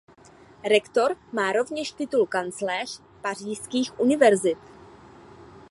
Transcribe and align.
Rektor 0.69 1.15
má 1.31 1.51
rovněž 1.51 1.91
titul 1.91 2.25
kancléř 2.27 3.01
pařížských 3.21 3.99
univerzit. 3.99 4.57